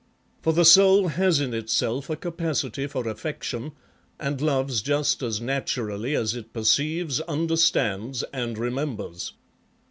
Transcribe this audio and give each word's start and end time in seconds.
For 0.41 0.51
the 0.51 0.65
soul 0.65 1.09
has 1.09 1.39
in 1.39 1.53
itself 1.53 2.09
a 2.09 2.15
capacity 2.15 2.87
for 2.87 3.07
affection, 3.07 3.73
and 4.19 4.41
loves 4.41 4.81
just 4.81 5.21
as 5.21 5.39
naturally 5.39 6.15
as 6.15 6.33
it 6.33 6.53
perceives, 6.53 7.19
understands, 7.21 8.23
and 8.33 8.57
remembers. 8.57 9.33